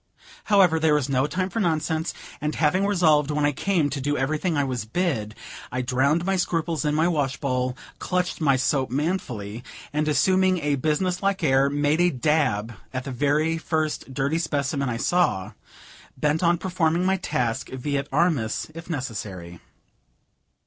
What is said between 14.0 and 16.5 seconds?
dirty specimen I saw, bent